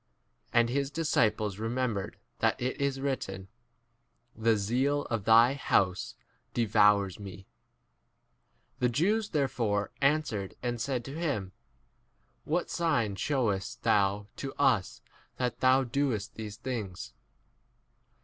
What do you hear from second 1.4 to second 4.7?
remembered that it is written, The